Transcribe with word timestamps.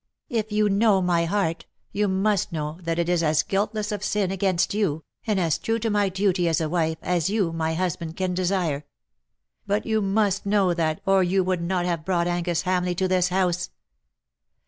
"If 0.41 0.51
you 0.51 0.67
know 0.67 0.99
my 0.99 1.25
heart 1.25 1.67
you 1.91 2.07
must 2.07 2.51
know 2.51 2.79
that 2.81 2.97
it 2.97 3.07
is 3.07 3.21
as 3.21 3.43
guiltless 3.43 3.91
of 3.91 4.03
sin 4.03 4.31
against 4.31 4.73
you, 4.73 5.03
and 5.27 5.39
as 5.39 5.59
true 5.59 5.77
to 5.77 5.91
my 5.91 6.09
duty 6.09 6.47
as 6.49 6.59
a 6.59 6.67
wife, 6.67 6.97
as 7.03 7.29
you, 7.29 7.53
my 7.53 7.75
husband, 7.75 8.17
can 8.17 8.33
desire. 8.33 8.83
But 9.67 9.85
you 9.85 10.01
must 10.01 10.43
know 10.43 10.73
that, 10.73 11.01
or 11.05 11.21
you 11.21 11.43
would 11.43 11.61
not 11.61 11.85
have 11.85 12.03
brought 12.03 12.25
Angus 12.25 12.63
Hamleigh 12.63 12.95
to 12.97 13.07
this 13.07 13.27
house." 13.29 13.69